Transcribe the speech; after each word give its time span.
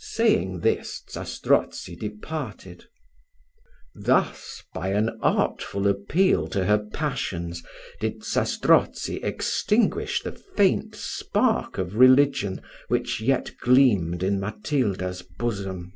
Saying 0.00 0.58
this, 0.58 1.04
Zastrozzi 1.08 1.94
departed. 1.94 2.86
Thus, 3.94 4.64
by 4.74 4.88
an 4.88 5.16
artful 5.22 5.86
appeal 5.86 6.48
to 6.48 6.64
her 6.64 6.78
passions, 6.92 7.62
did 8.00 8.24
Zastrozzi 8.24 9.22
extinguish 9.22 10.20
the 10.24 10.32
faint 10.32 10.96
spark 10.96 11.78
of 11.78 11.94
religion 11.94 12.60
which 12.88 13.20
yet 13.20 13.52
gleamed 13.60 14.24
in 14.24 14.40
Matilda's 14.40 15.22
bosom. 15.22 15.92